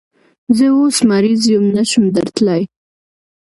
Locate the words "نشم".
1.75-2.03